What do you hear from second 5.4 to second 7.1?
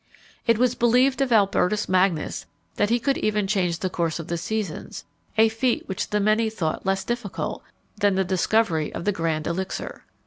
feat which the many thought less